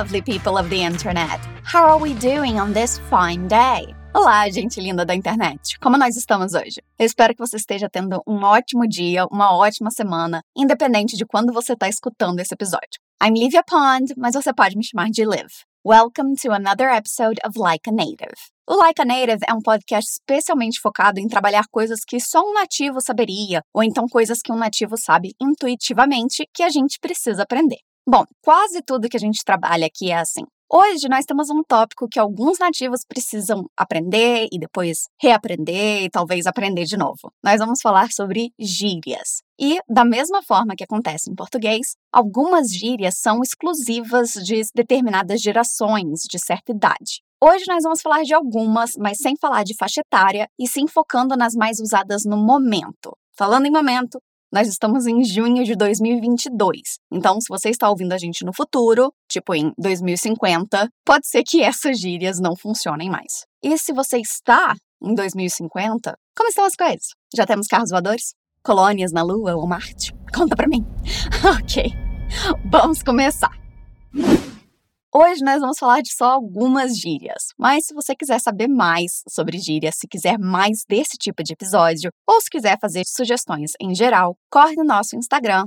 lovely 0.00 0.22
people 0.22 0.56
of 0.56 0.70
the 0.70 0.82
internet. 0.82 1.38
How 1.62 1.84
are 1.84 1.98
we 2.00 2.14
doing 2.14 2.58
on 2.58 2.72
this 2.72 2.98
fine 3.10 3.46
day? 3.48 3.94
Olá, 4.14 4.48
gente 4.48 4.80
linda 4.80 5.04
da 5.04 5.14
internet. 5.14 5.78
Como 5.78 5.98
nós 5.98 6.16
estamos 6.16 6.54
hoje? 6.54 6.80
Eu 6.98 7.04
espero 7.04 7.34
que 7.34 7.46
você 7.46 7.58
esteja 7.58 7.86
tendo 7.86 8.22
um 8.26 8.42
ótimo 8.42 8.88
dia, 8.88 9.26
uma 9.26 9.54
ótima 9.54 9.90
semana, 9.90 10.42
independente 10.56 11.18
de 11.18 11.26
quando 11.26 11.52
você 11.52 11.74
está 11.74 11.86
escutando 11.86 12.40
esse 12.40 12.54
episódio. 12.54 12.98
I'm 13.22 13.38
Livia 13.38 13.62
Pond, 13.62 14.14
mas 14.16 14.34
você 14.34 14.54
pode 14.54 14.74
me 14.74 14.82
chamar 14.82 15.10
de 15.10 15.22
Liv. 15.22 15.50
Welcome 15.84 16.34
to 16.36 16.50
another 16.50 16.88
episode 16.88 17.38
of 17.44 17.58
Like 17.58 17.90
a 17.90 17.92
Native. 17.92 18.40
O 18.66 18.76
Like 18.76 19.02
a 19.02 19.04
Native 19.04 19.44
é 19.46 19.52
um 19.52 19.60
podcast 19.60 20.12
especialmente 20.12 20.80
focado 20.80 21.20
em 21.20 21.28
trabalhar 21.28 21.64
coisas 21.70 22.00
que 22.08 22.18
só 22.18 22.40
um 22.40 22.54
nativo 22.54 23.02
saberia, 23.02 23.60
ou 23.74 23.82
então 23.82 24.06
coisas 24.08 24.38
que 24.42 24.50
um 24.50 24.56
nativo 24.56 24.96
sabe 24.96 25.34
intuitivamente 25.38 26.48
que 26.54 26.62
a 26.62 26.70
gente 26.70 26.98
precisa 26.98 27.42
aprender. 27.42 27.80
Bom, 28.08 28.24
quase 28.42 28.82
tudo 28.82 29.08
que 29.08 29.16
a 29.16 29.20
gente 29.20 29.44
trabalha 29.44 29.86
aqui 29.86 30.10
é 30.10 30.18
assim. 30.18 30.44
Hoje 30.72 31.08
nós 31.08 31.24
temos 31.24 31.50
um 31.50 31.64
tópico 31.64 32.08
que 32.08 32.18
alguns 32.18 32.60
nativos 32.60 33.00
precisam 33.04 33.64
aprender 33.76 34.46
e 34.52 34.58
depois 34.58 35.08
reaprender 35.20 36.04
e 36.04 36.08
talvez 36.08 36.46
aprender 36.46 36.84
de 36.84 36.96
novo. 36.96 37.32
Nós 37.42 37.58
vamos 37.58 37.80
falar 37.82 38.12
sobre 38.12 38.52
gírias. 38.56 39.42
E, 39.60 39.80
da 39.88 40.04
mesma 40.04 40.42
forma 40.44 40.76
que 40.76 40.84
acontece 40.84 41.28
em 41.28 41.34
português, 41.34 41.96
algumas 42.12 42.72
gírias 42.72 43.16
são 43.18 43.40
exclusivas 43.42 44.30
de 44.30 44.62
determinadas 44.72 45.40
gerações 45.40 46.20
de 46.30 46.38
certa 46.38 46.70
idade. 46.70 47.20
Hoje 47.42 47.64
nós 47.66 47.82
vamos 47.82 48.00
falar 48.00 48.22
de 48.22 48.32
algumas, 48.32 48.92
mas 48.96 49.18
sem 49.18 49.34
falar 49.36 49.64
de 49.64 49.76
faixa 49.76 50.02
etária 50.02 50.48
e 50.56 50.68
sim 50.68 50.86
focando 50.86 51.36
nas 51.36 51.54
mais 51.54 51.80
usadas 51.80 52.22
no 52.24 52.36
momento. 52.36 53.16
Falando 53.36 53.66
em 53.66 53.72
momento, 53.72 54.20
nós 54.52 54.68
estamos 54.68 55.06
em 55.06 55.22
junho 55.24 55.64
de 55.64 55.76
2022. 55.76 56.80
Então, 57.12 57.40
se 57.40 57.46
você 57.48 57.70
está 57.70 57.88
ouvindo 57.88 58.12
a 58.12 58.18
gente 58.18 58.44
no 58.44 58.52
futuro, 58.52 59.12
tipo 59.28 59.54
em 59.54 59.72
2050, 59.78 60.88
pode 61.04 61.26
ser 61.26 61.42
que 61.44 61.62
essas 61.62 61.98
gírias 61.98 62.40
não 62.40 62.56
funcionem 62.56 63.08
mais. 63.08 63.46
E 63.62 63.76
se 63.78 63.92
você 63.92 64.18
está 64.18 64.74
em 65.02 65.14
2050, 65.14 66.16
como 66.36 66.48
estão 66.48 66.64
as 66.64 66.74
coisas? 66.74 67.08
Já 67.34 67.46
temos 67.46 67.66
carros 67.66 67.90
voadores? 67.90 68.34
Colônias 68.62 69.12
na 69.12 69.22
Lua 69.22 69.54
ou 69.54 69.66
Marte? 69.66 70.12
Conta 70.34 70.56
pra 70.56 70.68
mim. 70.68 70.84
ok, 71.58 71.92
vamos 72.70 73.02
começar. 73.02 73.52
Hoje 75.12 75.42
nós 75.44 75.60
vamos 75.60 75.76
falar 75.76 76.02
de 76.02 76.14
só 76.14 76.26
algumas 76.26 76.96
gírias, 76.96 77.48
mas 77.58 77.86
se 77.86 77.92
você 77.92 78.14
quiser 78.14 78.38
saber 78.40 78.68
mais 78.68 79.24
sobre 79.28 79.58
gírias, 79.58 79.96
se 79.96 80.06
quiser 80.06 80.38
mais 80.38 80.84
desse 80.88 81.16
tipo 81.18 81.42
de 81.42 81.52
episódio, 81.52 82.12
ou 82.28 82.40
se 82.40 82.48
quiser 82.48 82.78
fazer 82.80 83.02
sugestões 83.04 83.72
em 83.80 83.92
geral, 83.92 84.36
corre 84.48 84.76
no 84.76 84.84
nosso 84.84 85.16
Instagram, 85.16 85.66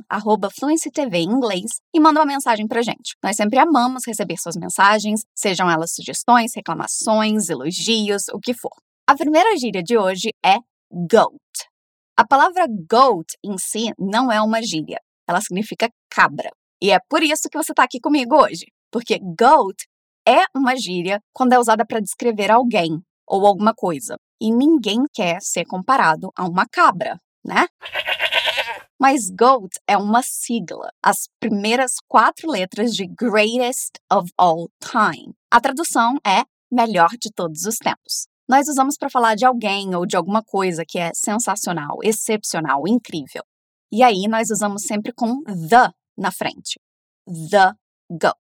FluencyTV 0.58 1.18
em 1.18 1.30
inglês, 1.30 1.82
e 1.94 2.00
manda 2.00 2.22
uma 2.22 2.26
mensagem 2.26 2.66
pra 2.66 2.82
gente. 2.82 3.18
Nós 3.22 3.36
sempre 3.36 3.60
amamos 3.60 4.08
receber 4.08 4.38
suas 4.38 4.56
mensagens, 4.56 5.26
sejam 5.36 5.70
elas 5.70 5.94
sugestões, 5.94 6.56
reclamações, 6.56 7.50
elogios, 7.50 8.30
o 8.30 8.40
que 8.40 8.54
for. 8.54 8.72
A 9.06 9.14
primeira 9.14 9.58
gíria 9.58 9.84
de 9.84 9.98
hoje 9.98 10.30
é 10.42 10.56
goat. 10.90 11.68
A 12.18 12.26
palavra 12.26 12.66
goat 12.90 13.34
em 13.44 13.58
si 13.58 13.92
não 14.00 14.32
é 14.32 14.42
uma 14.42 14.62
gíria, 14.62 15.02
ela 15.28 15.42
significa 15.42 15.90
cabra. 16.10 16.50
E 16.82 16.92
é 16.92 17.00
por 17.10 17.22
isso 17.22 17.50
que 17.52 17.58
você 17.58 17.74
está 17.74 17.84
aqui 17.84 18.00
comigo 18.00 18.38
hoje 18.38 18.68
porque 18.94 19.20
goat 19.20 19.88
é 20.26 20.46
uma 20.56 20.78
gíria 20.78 21.20
quando 21.34 21.54
é 21.54 21.60
usada 21.60 21.84
para 21.84 22.00
descrever 22.00 22.52
alguém 22.52 23.02
ou 23.28 23.48
alguma 23.48 23.74
coisa. 23.74 24.16
E 24.40 24.52
ninguém 24.52 25.00
quer 25.12 25.42
ser 25.42 25.66
comparado 25.66 26.30
a 26.36 26.46
uma 26.46 26.66
cabra, 26.72 27.18
né? 27.44 27.68
Mas 29.00 29.30
GOAT 29.30 29.72
é 29.88 29.98
uma 29.98 30.22
sigla, 30.22 30.90
as 31.04 31.28
primeiras 31.40 31.96
quatro 32.08 32.50
letras 32.50 32.96
de 32.96 33.06
Greatest 33.06 33.98
of 34.12 34.32
All 34.38 34.70
Time. 34.80 35.34
A 35.52 35.60
tradução 35.60 36.18
é 36.26 36.44
melhor 36.72 37.10
de 37.20 37.30
todos 37.34 37.66
os 37.66 37.76
tempos. 37.78 38.28
Nós 38.48 38.68
usamos 38.68 38.96
para 38.98 39.10
falar 39.10 39.36
de 39.36 39.46
alguém 39.46 39.94
ou 39.96 40.06
de 40.06 40.16
alguma 40.16 40.44
coisa 40.44 40.86
que 40.88 41.00
é 41.00 41.12
sensacional, 41.14 41.98
excepcional, 42.04 42.88
incrível. 42.88 43.44
E 43.92 44.04
aí 44.04 44.28
nós 44.28 44.50
usamos 44.50 44.84
sempre 44.84 45.12
com 45.14 45.42
the 45.44 45.92
na 46.18 46.32
frente. 46.32 46.80
The 47.26 47.74
GOAT. 48.10 48.43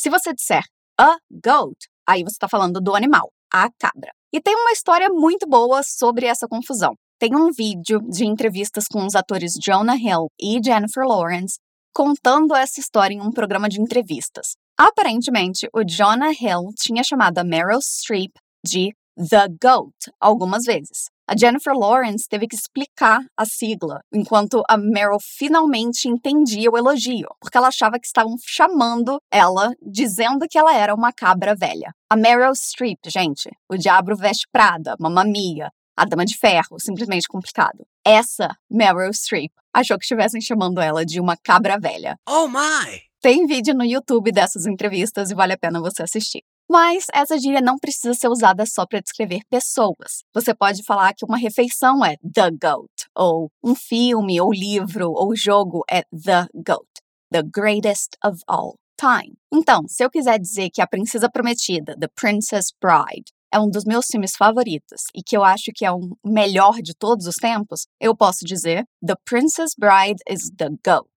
Se 0.00 0.08
você 0.08 0.32
disser 0.32 0.62
a 0.98 1.18
goat, 1.30 1.76
aí 2.08 2.22
você 2.22 2.32
está 2.32 2.48
falando 2.48 2.80
do 2.80 2.94
animal, 2.94 3.30
a 3.52 3.68
cabra. 3.78 4.10
E 4.32 4.40
tem 4.40 4.56
uma 4.56 4.72
história 4.72 5.10
muito 5.10 5.46
boa 5.46 5.82
sobre 5.82 6.24
essa 6.24 6.48
confusão. 6.48 6.94
Tem 7.18 7.36
um 7.36 7.50
vídeo 7.52 8.00
de 8.08 8.24
entrevistas 8.24 8.86
com 8.90 9.04
os 9.04 9.14
atores 9.14 9.52
Jonah 9.60 9.98
Hill 9.98 10.28
e 10.40 10.58
Jennifer 10.64 11.04
Lawrence 11.06 11.58
contando 11.94 12.56
essa 12.56 12.80
história 12.80 13.14
em 13.14 13.20
um 13.20 13.30
programa 13.30 13.68
de 13.68 13.78
entrevistas. 13.78 14.56
Aparentemente, 14.74 15.68
o 15.70 15.84
Jonah 15.84 16.32
Hill 16.32 16.72
tinha 16.78 17.04
chamado 17.04 17.36
a 17.36 17.44
Meryl 17.44 17.82
Streep 17.82 18.32
de 18.64 18.94
The 19.18 19.48
Goat 19.62 20.10
algumas 20.18 20.62
vezes. 20.64 21.10
A 21.30 21.36
Jennifer 21.38 21.72
Lawrence 21.72 22.26
teve 22.28 22.48
que 22.48 22.56
explicar 22.56 23.20
a 23.36 23.44
sigla, 23.46 24.00
enquanto 24.12 24.64
a 24.68 24.76
Meryl 24.76 25.20
finalmente 25.20 26.08
entendia 26.08 26.68
o 26.68 26.76
elogio, 26.76 27.28
porque 27.40 27.56
ela 27.56 27.68
achava 27.68 28.00
que 28.00 28.06
estavam 28.08 28.34
chamando 28.44 29.16
ela, 29.30 29.72
dizendo 29.80 30.48
que 30.50 30.58
ela 30.58 30.74
era 30.74 30.92
uma 30.92 31.12
cabra 31.12 31.54
velha. 31.54 31.94
A 32.10 32.16
Meryl 32.16 32.52
Streep, 32.52 32.98
gente, 33.06 33.48
o 33.70 33.76
Diabo 33.76 34.16
Veste 34.16 34.48
Prada, 34.50 34.96
Mamma 34.98 35.22
Mia, 35.22 35.70
a 35.96 36.04
Dama 36.04 36.24
de 36.24 36.36
Ferro, 36.36 36.80
simplesmente 36.80 37.28
complicado. 37.28 37.86
Essa 38.04 38.48
Meryl 38.68 39.12
Streep 39.12 39.52
achou 39.72 39.96
que 39.98 40.04
estivessem 40.06 40.40
chamando 40.40 40.80
ela 40.80 41.06
de 41.06 41.20
uma 41.20 41.36
cabra 41.36 41.78
velha. 41.78 42.16
Oh 42.28 42.48
my! 42.48 43.02
Tem 43.22 43.46
vídeo 43.46 43.72
no 43.72 43.84
YouTube 43.84 44.32
dessas 44.32 44.66
entrevistas 44.66 45.30
e 45.30 45.34
vale 45.36 45.52
a 45.52 45.58
pena 45.58 45.80
você 45.80 46.02
assistir. 46.02 46.42
Mas 46.70 47.06
essa 47.12 47.36
gíria 47.36 47.60
não 47.60 47.76
precisa 47.76 48.14
ser 48.14 48.28
usada 48.28 48.64
só 48.64 48.86
para 48.86 49.00
descrever 49.00 49.40
pessoas. 49.50 50.22
Você 50.32 50.54
pode 50.54 50.84
falar 50.84 51.12
que 51.14 51.24
uma 51.24 51.36
refeição 51.36 52.04
é 52.04 52.14
the 52.18 52.48
goat, 52.50 52.88
ou 53.12 53.50
um 53.60 53.74
filme, 53.74 54.40
ou 54.40 54.52
livro, 54.52 55.10
ou 55.10 55.34
jogo 55.34 55.82
é 55.90 56.02
the 56.12 56.46
goat, 56.54 56.88
the 57.32 57.42
greatest 57.42 58.10
of 58.24 58.40
all 58.46 58.76
time. 58.96 59.34
Então, 59.52 59.80
se 59.88 60.04
eu 60.04 60.08
quiser 60.08 60.38
dizer 60.38 60.70
que 60.72 60.80
A 60.80 60.86
Princesa 60.86 61.28
Prometida, 61.28 61.96
The 61.98 62.06
Princess 62.14 62.66
Bride, 62.80 63.32
é 63.52 63.58
um 63.58 63.68
dos 63.68 63.84
meus 63.84 64.06
filmes 64.06 64.36
favoritos 64.36 65.02
e 65.12 65.24
que 65.24 65.36
eu 65.36 65.42
acho 65.42 65.72
que 65.74 65.84
é 65.84 65.90
o 65.90 65.98
melhor 66.24 66.80
de 66.80 66.94
todos 66.94 67.26
os 67.26 67.34
tempos, 67.34 67.88
eu 68.00 68.16
posso 68.16 68.44
dizer 68.44 68.84
The 69.04 69.16
Princess 69.24 69.72
Bride 69.76 70.22
is 70.28 70.48
the 70.56 70.68
GOAT. 70.84 71.10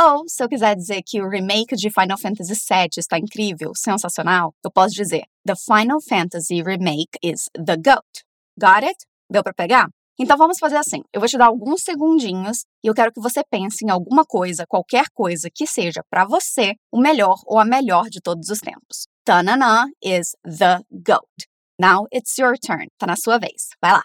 Ou, 0.00 0.24
se 0.28 0.42
eu 0.42 0.48
quiser 0.48 0.74
dizer 0.74 1.02
que 1.06 1.22
o 1.22 1.28
remake 1.28 1.76
de 1.76 1.88
Final 1.88 2.18
Fantasy 2.18 2.52
VII 2.52 2.88
está 2.98 3.16
incrível, 3.16 3.72
sensacional, 3.76 4.52
eu 4.64 4.70
posso 4.70 4.92
dizer 4.92 5.22
The 5.46 5.54
Final 5.54 6.00
Fantasy 6.00 6.62
Remake 6.62 7.16
is 7.22 7.48
the 7.54 7.76
GOAT. 7.76 8.04
Got 8.58 8.84
it? 8.84 8.96
Deu 9.30 9.44
para 9.44 9.54
pegar? 9.54 9.88
Então 10.18 10.36
vamos 10.36 10.58
fazer 10.58 10.76
assim. 10.76 11.02
Eu 11.12 11.20
vou 11.20 11.28
te 11.28 11.38
dar 11.38 11.46
alguns 11.46 11.82
segundinhos 11.82 12.64
e 12.82 12.88
eu 12.88 12.94
quero 12.94 13.12
que 13.12 13.20
você 13.20 13.42
pense 13.48 13.84
em 13.84 13.90
alguma 13.90 14.24
coisa, 14.24 14.64
qualquer 14.66 15.06
coisa 15.12 15.48
que 15.52 15.66
seja 15.66 16.02
para 16.10 16.24
você 16.24 16.74
o 16.92 17.00
melhor 17.00 17.36
ou 17.46 17.60
a 17.60 17.64
melhor 17.64 18.08
de 18.08 18.20
todos 18.20 18.48
os 18.48 18.58
tempos. 18.58 19.06
Tanana 19.24 19.86
is 20.02 20.32
the 20.44 20.80
GOAT. 20.90 21.46
Now 21.80 22.06
it's 22.12 22.36
your 22.38 22.56
turn. 22.58 22.88
Tá 22.98 23.06
na 23.06 23.16
sua 23.16 23.38
vez. 23.38 23.68
Vai 23.80 23.92
lá. 23.92 24.02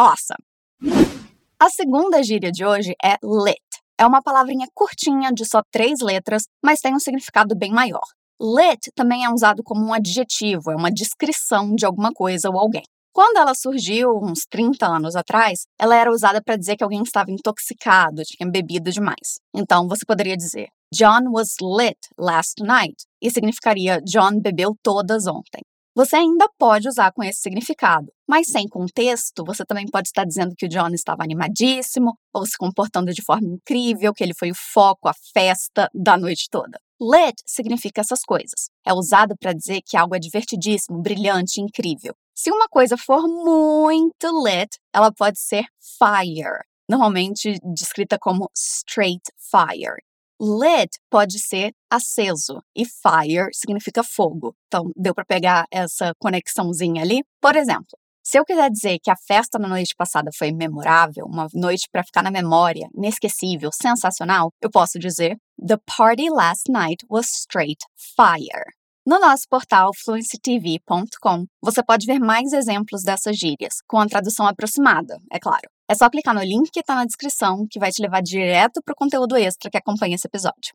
Awesome. 0.00 0.42
A 1.58 1.68
segunda 1.68 2.22
gíria 2.22 2.50
de 2.50 2.64
hoje 2.64 2.94
é 3.04 3.16
lit. 3.22 3.60
É 3.98 4.06
uma 4.06 4.22
palavrinha 4.22 4.66
curtinha 4.74 5.30
de 5.30 5.44
só 5.44 5.60
três 5.70 6.00
letras, 6.00 6.44
mas 6.64 6.80
tem 6.80 6.94
um 6.94 6.98
significado 6.98 7.54
bem 7.54 7.70
maior. 7.70 8.06
Lit 8.40 8.90
também 8.94 9.26
é 9.26 9.30
usado 9.30 9.62
como 9.62 9.84
um 9.84 9.92
adjetivo, 9.92 10.70
é 10.70 10.74
uma 10.76 10.90
descrição 10.90 11.74
de 11.74 11.84
alguma 11.84 12.10
coisa 12.12 12.48
ou 12.48 12.58
alguém. 12.58 12.82
Quando 13.12 13.36
ela 13.36 13.54
surgiu, 13.54 14.08
uns 14.22 14.46
30 14.48 14.86
anos 14.86 15.14
atrás, 15.14 15.66
ela 15.78 15.94
era 15.94 16.10
usada 16.10 16.40
para 16.42 16.56
dizer 16.56 16.76
que 16.76 16.84
alguém 16.84 17.02
estava 17.02 17.30
intoxicado, 17.30 18.22
tinha 18.22 18.50
bebido 18.50 18.90
demais. 18.90 19.40
Então 19.54 19.86
você 19.86 20.06
poderia 20.06 20.36
dizer: 20.36 20.68
John 20.94 21.28
was 21.30 21.56
lit 21.60 21.98
last 22.18 22.62
night, 22.62 22.96
e 23.20 23.30
significaria 23.30 24.00
John 24.00 24.40
bebeu 24.40 24.74
todas 24.82 25.26
ontem. 25.26 25.60
Você 26.00 26.16
ainda 26.16 26.48
pode 26.58 26.88
usar 26.88 27.12
com 27.12 27.22
esse 27.22 27.42
significado, 27.42 28.10
mas 28.26 28.46
sem 28.46 28.66
contexto, 28.66 29.44
você 29.44 29.66
também 29.66 29.84
pode 29.84 30.08
estar 30.08 30.24
dizendo 30.24 30.54
que 30.56 30.64
o 30.64 30.68
John 30.68 30.88
estava 30.94 31.22
animadíssimo 31.22 32.16
ou 32.32 32.46
se 32.46 32.56
comportando 32.56 33.12
de 33.12 33.22
forma 33.22 33.46
incrível, 33.46 34.14
que 34.14 34.24
ele 34.24 34.32
foi 34.32 34.50
o 34.50 34.54
foco, 34.54 35.10
a 35.10 35.12
festa 35.34 35.90
da 35.92 36.16
noite 36.16 36.48
toda. 36.50 36.80
Lit 36.98 37.42
significa 37.44 38.00
essas 38.00 38.22
coisas. 38.22 38.70
É 38.82 38.94
usado 38.94 39.34
para 39.38 39.52
dizer 39.52 39.82
que 39.84 39.94
algo 39.94 40.14
é 40.14 40.18
divertidíssimo, 40.18 41.02
brilhante, 41.02 41.60
incrível. 41.60 42.14
Se 42.34 42.50
uma 42.50 42.66
coisa 42.66 42.96
for 42.96 43.28
muito 43.28 44.26
lit, 44.42 44.78
ela 44.94 45.12
pode 45.12 45.38
ser 45.38 45.66
fire, 45.98 46.64
normalmente 46.88 47.58
descrita 47.74 48.16
como 48.18 48.50
straight 48.56 49.20
fire. 49.36 50.00
Lit 50.40 50.90
pode 51.10 51.38
ser 51.38 51.72
aceso 51.90 52.62
e 52.74 52.84
fire 52.86 53.50
significa 53.52 54.02
fogo. 54.02 54.54
Então, 54.66 54.90
deu 54.96 55.14
para 55.14 55.24
pegar 55.24 55.66
essa 55.70 56.12
conexãozinha 56.18 57.02
ali? 57.02 57.22
Por 57.40 57.56
exemplo, 57.56 57.98
Se 58.22 58.38
eu 58.38 58.44
quiser 58.44 58.70
dizer 58.70 58.98
que 59.02 59.10
a 59.10 59.16
festa 59.16 59.58
na 59.58 59.66
noite 59.66 59.94
passada 59.96 60.30
foi 60.36 60.52
memorável, 60.52 61.24
uma 61.26 61.48
noite 61.54 61.88
para 61.90 62.04
ficar 62.04 62.22
na 62.22 62.30
memória, 62.30 62.86
inesquecível, 62.94 63.70
sensacional, 63.72 64.52
eu 64.62 64.70
posso 64.70 64.98
dizer 64.98 65.36
The 65.66 65.78
party 65.96 66.30
last 66.30 66.70
night 66.70 67.04
was 67.08 67.26
straight 67.26 67.82
fire. 68.16 68.72
No 69.06 69.18
nosso 69.18 69.44
portal 69.48 69.90
fluencytv.com, 69.94 71.46
você 71.62 71.82
pode 71.82 72.06
ver 72.06 72.20
mais 72.20 72.52
exemplos 72.52 73.02
dessas 73.02 73.36
gírias, 73.36 73.76
com 73.88 73.98
a 73.98 74.06
tradução 74.06 74.46
aproximada, 74.46 75.18
é 75.32 75.38
claro. 75.40 75.68
É 75.90 75.94
só 75.96 76.08
clicar 76.08 76.32
no 76.32 76.40
link 76.40 76.70
que 76.70 76.78
está 76.78 76.94
na 76.94 77.04
descrição, 77.04 77.66
que 77.68 77.80
vai 77.80 77.90
te 77.90 78.00
levar 78.00 78.22
direto 78.22 78.80
para 78.80 78.92
o 78.92 78.96
conteúdo 78.96 79.36
extra 79.36 79.68
que 79.68 79.76
acompanha 79.76 80.14
esse 80.14 80.28
episódio. 80.28 80.72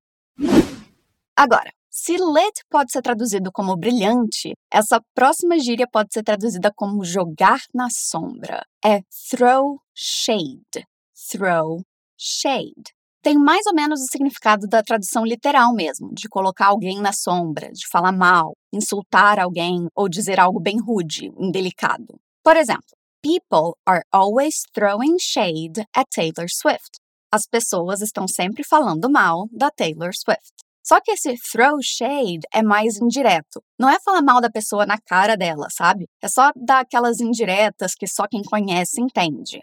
Agora, 1.33 1.71
se 1.89 2.17
lit 2.17 2.65
pode 2.69 2.91
ser 2.91 3.01
traduzido 3.01 3.49
como 3.49 3.77
brilhante, 3.77 4.51
essa 4.69 4.99
próxima 5.13 5.57
gíria 5.57 5.87
pode 5.89 6.11
ser 6.11 6.21
traduzida 6.21 6.69
como 6.75 7.05
jogar 7.05 7.61
na 7.73 7.87
sombra. 7.89 8.65
É 8.83 9.03
throw 9.29 9.79
shade. 9.93 10.85
Throw 11.31 11.81
shade. 12.17 12.93
Tem 13.21 13.37
mais 13.37 13.65
ou 13.67 13.73
menos 13.73 14.01
o 14.01 14.11
significado 14.11 14.67
da 14.67 14.83
tradução 14.83 15.23
literal 15.23 15.73
mesmo, 15.73 16.13
de 16.13 16.27
colocar 16.27 16.67
alguém 16.67 16.99
na 16.99 17.13
sombra, 17.13 17.71
de 17.71 17.87
falar 17.87 18.11
mal, 18.11 18.51
insultar 18.73 19.39
alguém 19.39 19.87
ou 19.95 20.09
dizer 20.09 20.41
algo 20.41 20.59
bem 20.59 20.77
rude, 20.77 21.31
indelicado. 21.37 22.19
Por 22.43 22.57
exemplo, 22.57 22.83
people 23.25 23.75
are 23.87 24.03
always 24.13 24.67
throwing 24.75 25.17
shade 25.17 25.83
at 25.95 26.05
Taylor 26.11 26.47
Swift. 26.47 26.99
As 27.33 27.47
pessoas 27.47 28.01
estão 28.01 28.27
sempre 28.27 28.63
falando 28.63 29.09
mal 29.09 29.47
da 29.51 29.71
Taylor 29.71 30.11
Swift. 30.13 30.53
Só 30.85 31.01
que 31.01 31.13
esse 31.13 31.35
throw 31.51 31.79
shade 31.81 32.41
é 32.53 32.61
mais 32.61 32.97
indireto. 32.97 33.63
Não 33.79 33.89
é 33.89 33.99
falar 33.99 34.21
mal 34.21 34.39
da 34.39 34.51
pessoa 34.51 34.85
na 34.85 34.99
cara 34.99 35.35
dela, 35.35 35.67
sabe? 35.71 36.05
É 36.21 36.27
só 36.27 36.51
dar 36.55 36.81
aquelas 36.81 37.19
indiretas 37.19 37.95
que 37.95 38.05
só 38.05 38.27
quem 38.29 38.43
conhece 38.43 39.01
entende. 39.01 39.59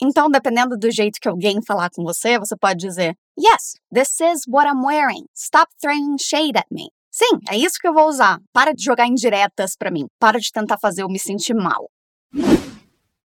Então, 0.00 0.30
dependendo 0.30 0.78
do 0.78 0.88
jeito 0.88 1.18
que 1.20 1.28
alguém 1.28 1.60
falar 1.66 1.90
com 1.90 2.04
você, 2.04 2.38
você 2.38 2.56
pode 2.56 2.78
dizer: 2.78 3.16
Yes, 3.36 3.74
this 3.92 4.20
is 4.20 4.42
what 4.46 4.68
I'm 4.68 4.86
wearing. 4.86 5.24
Stop 5.36 5.72
throwing 5.80 6.16
shade 6.20 6.56
at 6.56 6.66
me. 6.70 6.88
Sim, 7.10 7.40
é 7.50 7.56
isso 7.56 7.78
que 7.80 7.88
eu 7.88 7.92
vou 7.92 8.06
usar. 8.06 8.38
Para 8.52 8.72
de 8.72 8.84
jogar 8.84 9.08
indiretas 9.08 9.72
para 9.76 9.90
mim. 9.90 10.06
Para 10.20 10.38
de 10.38 10.52
tentar 10.52 10.78
fazer 10.80 11.02
eu 11.02 11.08
me 11.08 11.18
sentir 11.18 11.54
mal. 11.54 11.88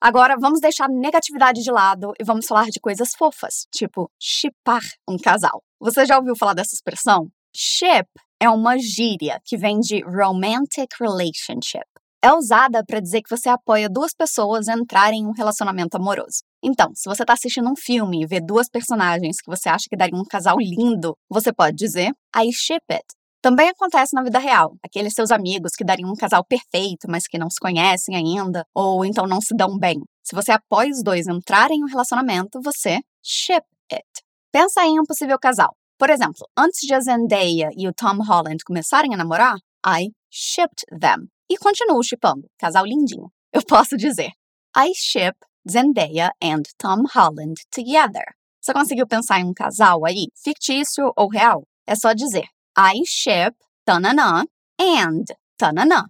Agora 0.02 0.35
vamos 0.41 0.61
deixar 0.61 0.88
negatividade 0.88 1.62
de 1.62 1.70
lado 1.70 2.14
e 2.19 2.25
vamos 2.25 2.47
falar 2.47 2.70
de 2.70 2.81
coisas 2.81 3.14
fofas, 3.14 3.67
tipo 3.70 4.11
chipar 4.19 4.81
um 5.06 5.19
casal. 5.19 5.62
Você 5.79 6.06
já 6.06 6.17
ouviu 6.17 6.35
falar 6.35 6.55
dessa 6.55 6.75
expressão? 6.75 7.29
Ship 7.55 8.08
é 8.41 8.49
uma 8.49 8.79
gíria 8.79 9.38
que 9.44 9.58
vem 9.58 9.79
de 9.79 10.00
romantic 10.02 10.88
relationship. 10.99 11.85
É 12.23 12.32
usada 12.32 12.82
para 12.82 12.99
dizer 12.99 13.20
que 13.20 13.29
você 13.29 13.50
apoia 13.50 13.91
duas 13.91 14.14
pessoas 14.14 14.69
a 14.69 14.75
entrarem 14.75 15.20
em 15.20 15.26
um 15.26 15.32
relacionamento 15.32 15.99
amoroso. 15.99 16.44
Então, 16.62 16.93
se 16.94 17.06
você 17.06 17.23
está 17.23 17.35
assistindo 17.35 17.69
um 17.69 17.76
filme 17.76 18.23
e 18.23 18.26
vê 18.26 18.41
duas 18.41 18.70
personagens 18.70 19.37
que 19.38 19.50
você 19.50 19.69
acha 19.69 19.85
que 19.88 19.97
daria 19.97 20.19
um 20.19 20.25
casal 20.25 20.56
lindo, 20.58 21.14
você 21.29 21.52
pode 21.52 21.76
dizer 21.76 22.11
I 22.35 22.50
ship 22.52 22.85
it. 22.91 23.05
Também 23.43 23.71
acontece 23.71 24.15
na 24.15 24.23
vida 24.23 24.39
real. 24.39 24.77
Aqueles 24.85 25.15
seus 25.15 25.31
amigos 25.31 25.73
que 25.73 25.85
dariam 25.85 26.11
um 26.11 26.15
casal 26.15 26.45
perfeito, 26.45 27.07
mas 27.09 27.27
que 27.27 27.39
não 27.39 27.49
se 27.49 27.59
conhecem 27.59 28.15
ainda, 28.15 28.67
ou 28.75 29.05
então 29.05 29.27
não 29.27 29.41
se 29.41 29.55
dão 29.57 29.79
bem. 29.79 29.99
Se 30.23 30.35
você 30.35 30.53
apoia 30.53 30.91
os 30.91 31.03
dois 31.03 31.27
entrarem 31.27 31.79
em 31.79 31.85
um 31.85 31.89
relacionamento, 31.89 32.61
você 32.63 33.01
ship 33.23 33.65
it. 33.91 34.05
Pensa 34.53 34.85
em 34.85 35.01
um 35.01 35.05
possível 35.05 35.39
casal. 35.39 35.75
Por 35.99 36.11
exemplo, 36.11 36.47
antes 36.57 36.81
de 36.81 36.95
a 36.95 37.01
Zendaya 37.01 37.71
e 37.77 37.89
o 37.89 37.95
Tom 37.95 38.23
Holland 38.23 38.63
começarem 38.65 39.15
a 39.15 39.17
namorar, 39.17 39.57
I 39.87 40.11
shipped 40.31 40.85
them. 41.01 41.27
E 41.49 41.57
continuo 41.57 42.03
shippando. 42.03 42.47
Casal 42.59 42.85
lindinho. 42.85 43.31
Eu 43.53 43.63
posso 43.67 43.97
dizer 43.97 44.31
I 44.77 44.93
ship 44.95 45.37
Zendaya 45.69 46.31
and 46.43 46.63
Tom 46.79 47.05
Holland 47.15 47.55
together. 47.71 48.25
Você 48.61 48.73
conseguiu 48.75 49.07
pensar 49.07 49.41
em 49.41 49.45
um 49.45 49.55
casal 49.55 50.05
aí, 50.05 50.27
fictício 50.45 51.11
ou 51.17 51.29
real? 51.29 51.63
É 51.87 51.97
só 51.97 52.13
dizer 52.13 52.45
I 52.77 53.03
ship 53.05 53.55
tanana 53.87 54.47
and 54.79 55.27
tanana. 55.59 56.07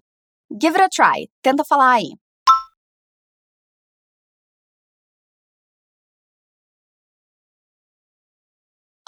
Give 0.59 0.75
it 0.75 0.83
a 0.83 0.89
try. 0.89 1.27
Tenta 1.43 1.65
falar 1.65 1.95
aí. 1.95 2.12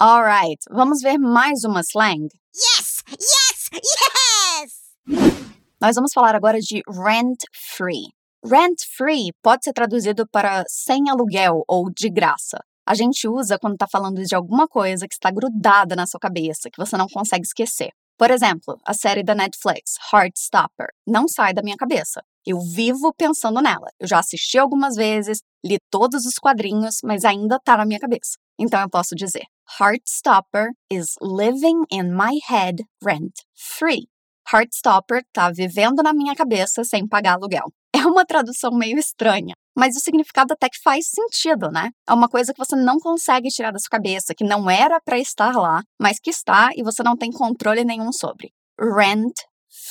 Alright, 0.01 0.59
vamos 0.69 1.01
ver 1.01 1.17
mais 1.17 1.63
uma 1.63 1.81
slang? 1.81 2.27
Yes! 2.53 3.03
Yes! 3.09 3.69
Yes! 3.71 5.53
Nós 5.79 5.95
vamos 5.95 6.11
falar 6.13 6.35
agora 6.35 6.59
de 6.59 6.81
rent 6.87 7.39
free. 7.53 8.11
Rent 8.43 8.83
free 8.97 9.31
pode 9.41 9.63
ser 9.63 9.71
traduzido 9.71 10.27
para 10.27 10.65
sem 10.67 11.09
aluguel 11.09 11.63
ou 11.67 11.89
de 11.89 12.09
graça. 12.09 12.57
A 12.85 12.93
gente 12.93 13.27
usa 13.27 13.57
quando 13.57 13.73
está 13.73 13.87
falando 13.87 14.21
de 14.23 14.35
alguma 14.35 14.67
coisa 14.67 15.07
que 15.07 15.13
está 15.13 15.31
grudada 15.31 15.95
na 15.95 16.05
sua 16.05 16.19
cabeça, 16.19 16.69
que 16.69 16.77
você 16.77 16.97
não 16.97 17.07
consegue 17.07 17.45
esquecer. 17.45 17.91
Por 18.17 18.29
exemplo, 18.29 18.79
a 18.85 18.93
série 18.93 19.23
da 19.23 19.33
Netflix, 19.33 19.95
Heartstopper, 20.13 20.87
não 21.07 21.27
sai 21.27 21.53
da 21.53 21.63
minha 21.63 21.77
cabeça. 21.77 22.21
Eu 22.45 22.59
vivo 22.59 23.13
pensando 23.13 23.61
nela. 23.61 23.87
Eu 23.99 24.07
já 24.07 24.19
assisti 24.19 24.57
algumas 24.57 24.95
vezes, 24.95 25.41
li 25.65 25.77
todos 25.89 26.25
os 26.25 26.35
quadrinhos, 26.35 26.97
mas 27.03 27.23
ainda 27.25 27.55
está 27.55 27.77
na 27.77 27.85
minha 27.85 27.99
cabeça. 27.99 28.37
Então 28.59 28.79
eu 28.81 28.89
posso 28.89 29.15
dizer: 29.15 29.43
Heartstopper 29.79 30.71
is 30.91 31.15
living 31.21 31.83
in 31.89 32.11
my 32.13 32.39
head 32.47 32.83
rent 33.03 33.33
free. 33.55 34.07
Heartstopper 34.51 35.19
está 35.19 35.49
vivendo 35.49 36.03
na 36.03 36.13
minha 36.13 36.35
cabeça 36.35 36.83
sem 36.83 37.07
pagar 37.07 37.33
aluguel. 37.33 37.71
É 37.95 38.05
uma 38.05 38.25
tradução 38.25 38.71
meio 38.71 38.97
estranha, 38.97 39.53
mas 39.75 39.95
o 39.95 39.99
significado 39.99 40.53
até 40.53 40.69
que 40.69 40.81
faz 40.81 41.07
sentido, 41.07 41.69
né? 41.71 41.89
É 42.07 42.13
uma 42.13 42.29
coisa 42.29 42.53
que 42.53 42.59
você 42.63 42.75
não 42.75 42.99
consegue 42.99 43.49
tirar 43.49 43.71
da 43.71 43.79
sua 43.79 43.89
cabeça, 43.89 44.33
que 44.35 44.43
não 44.43 44.69
era 44.69 44.99
para 45.01 45.19
estar 45.19 45.55
lá, 45.55 45.81
mas 45.99 46.19
que 46.19 46.29
está 46.29 46.69
e 46.75 46.83
você 46.83 47.03
não 47.03 47.15
tem 47.15 47.31
controle 47.31 47.83
nenhum 47.83 48.11
sobre. 48.11 48.51
Rent 48.79 49.35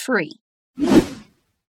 free. 0.05 0.41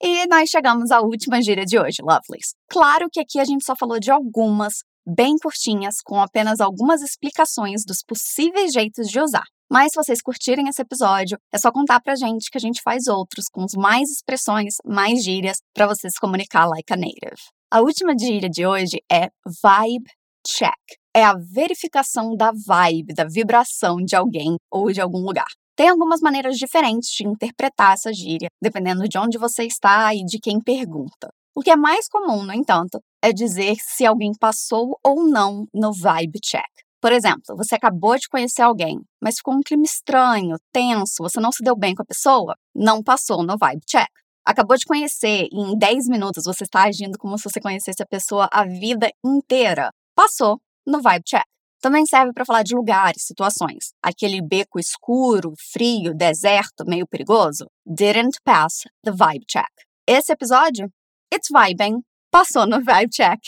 E 0.02 0.28
nós 0.28 0.50
chegamos 0.50 0.92
à 0.92 1.00
última 1.00 1.42
gíria 1.42 1.66
de 1.66 1.80
hoje, 1.80 2.02
Lovelies. 2.02 2.54
Claro 2.70 3.08
que 3.10 3.22
aqui 3.22 3.40
a 3.40 3.46
gente 3.46 3.64
só 3.64 3.74
falou 3.74 4.00
de 4.00 4.12
algumas, 4.12 4.84
bem 5.08 5.38
curtinhas, 5.38 6.02
com 6.04 6.22
apenas 6.22 6.60
algumas 6.60 7.02
explicações 7.02 7.86
dos 7.86 8.04
possíveis 8.06 8.74
jeitos 8.74 9.08
de 9.08 9.20
usar. 9.22 9.46
Mas 9.72 9.94
se 9.94 9.96
vocês 9.96 10.22
curtirem 10.22 10.68
esse 10.68 10.82
episódio, 10.82 11.38
é 11.52 11.58
só 11.58 11.72
contar 11.72 12.02
pra 12.02 12.16
gente 12.16 12.52
que 12.52 12.58
a 12.58 12.62
gente 12.62 12.82
faz 12.84 13.08
outros 13.08 13.46
com 13.50 13.66
mais 13.78 14.10
expressões, 14.10 14.76
mais 14.86 15.24
gírias 15.24 15.58
para 15.74 15.88
você 15.88 16.10
se 16.10 16.20
comunicar 16.20 16.68
like 16.68 16.92
a 16.92 16.98
native. 16.98 17.42
A 17.74 17.82
última 17.82 18.14
gíria 18.16 18.48
de 18.48 18.68
hoje 18.68 19.02
é 19.12 19.30
vibe 19.64 20.06
check. 20.46 20.78
É 21.12 21.24
a 21.24 21.34
verificação 21.34 22.36
da 22.36 22.52
vibe, 22.52 23.16
da 23.16 23.26
vibração 23.26 23.98
de 23.98 24.16
alguém 24.16 24.58
ou 24.72 24.92
de 24.92 25.02
algum 25.02 25.26
lugar. 25.26 25.48
Tem 25.76 25.90
algumas 25.90 26.22
maneiras 26.22 26.56
diferentes 26.56 27.10
de 27.10 27.28
interpretar 27.28 27.94
essa 27.94 28.14
gíria, 28.14 28.48
dependendo 28.62 29.10
de 29.10 29.18
onde 29.18 29.40
você 29.40 29.64
está 29.64 30.14
e 30.14 30.24
de 30.24 30.38
quem 30.38 30.62
pergunta. 30.62 31.30
O 31.56 31.62
que 31.62 31.72
é 31.72 31.76
mais 31.76 32.08
comum, 32.08 32.44
no 32.44 32.54
entanto, 32.54 33.00
é 33.24 33.34
dizer 33.34 33.78
se 33.80 34.06
alguém 34.06 34.34
passou 34.40 34.96
ou 35.04 35.28
não 35.28 35.66
no 35.74 35.92
vibe 35.92 36.42
check. 36.44 36.70
Por 37.02 37.12
exemplo, 37.12 37.58
você 37.58 37.74
acabou 37.74 38.16
de 38.20 38.30
conhecer 38.30 38.62
alguém, 38.62 39.00
mas 39.20 39.38
ficou 39.38 39.56
um 39.56 39.64
clima 39.66 39.84
estranho, 39.84 40.58
tenso, 40.72 41.24
você 41.24 41.40
não 41.40 41.52
se 41.52 41.64
deu 41.64 41.76
bem 41.76 41.96
com 41.96 42.04
a 42.04 42.06
pessoa, 42.06 42.54
não 42.76 43.02
passou 43.02 43.42
no 43.42 43.58
vibe 43.58 43.82
check 43.88 44.12
acabou 44.46 44.78
de 44.78 44.86
conhecer 44.86 45.48
e 45.52 45.60
em 45.60 45.78
10 45.78 46.08
minutos 46.08 46.46
você 46.46 46.64
está 46.64 46.84
agindo 46.84 47.18
como 47.18 47.38
se 47.38 47.44
você 47.44 47.60
conhecesse 47.60 48.02
a 48.02 48.06
pessoa 48.06 48.48
a 48.52 48.66
vida 48.66 49.10
inteira, 49.24 49.92
passou 50.16 50.60
no 50.86 51.02
vibe 51.02 51.24
check. 51.26 51.46
Também 51.82 52.06
serve 52.06 52.32
para 52.32 52.46
falar 52.46 52.64
de 52.64 52.76
lugares, 52.76 53.26
situações. 53.26 53.92
Aquele 54.02 54.42
beco 54.42 54.80
escuro, 54.80 55.54
frio, 55.74 56.14
deserto, 56.16 56.86
meio 56.88 57.06
perigoso. 57.06 57.66
Didn't 57.86 58.40
pass 58.44 58.84
the 59.04 59.12
vibe 59.12 59.46
check. 59.46 59.70
Esse 60.08 60.32
episódio, 60.32 60.90
it's 61.34 61.50
vibing, 61.52 62.02
passou 62.32 62.66
no 62.66 62.80
vibe 62.84 63.10
check. 63.12 63.40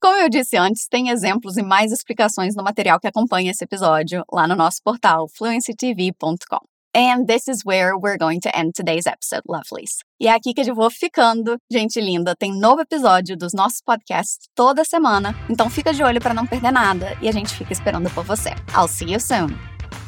Como 0.00 0.18
eu 0.18 0.28
disse 0.28 0.56
antes, 0.56 0.86
tem 0.88 1.10
exemplos 1.10 1.56
e 1.56 1.62
mais 1.62 1.92
explicações 1.92 2.54
no 2.54 2.62
material 2.62 2.98
que 2.98 3.06
acompanha 3.06 3.50
esse 3.50 3.64
episódio 3.64 4.24
lá 4.32 4.46
no 4.46 4.56
nosso 4.56 4.78
portal 4.82 5.26
fluencytv.com. 5.28 6.73
And 6.94 7.26
this 7.26 7.48
is 7.48 7.64
where 7.64 7.98
we're 7.98 8.16
going 8.16 8.40
to 8.42 8.56
end 8.56 8.74
today's 8.74 9.06
episode, 9.06 9.42
lovelies. 9.48 9.98
E 10.20 10.28
é 10.28 10.32
aqui 10.32 10.54
que 10.54 10.60
eu 10.60 10.74
vou 10.74 10.90
ficando. 10.90 11.56
Gente 11.70 12.00
linda, 12.00 12.36
tem 12.36 12.56
novo 12.56 12.82
episódio 12.82 13.36
dos 13.36 13.52
nossos 13.52 13.80
podcasts 13.84 14.48
toda 14.54 14.84
semana, 14.84 15.34
então 15.50 15.68
fica 15.68 15.92
de 15.92 16.04
olho 16.04 16.20
para 16.20 16.32
não 16.32 16.46
perder 16.46 16.70
nada 16.70 17.16
e 17.20 17.28
a 17.28 17.32
gente 17.32 17.52
fica 17.52 17.72
esperando 17.72 18.08
por 18.10 18.24
você. 18.24 18.50
I'll 18.76 18.86
see 18.86 19.12
you 19.12 19.18
soon. 19.18 19.58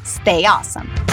Stay 0.05 0.47
awesome. 0.47 1.06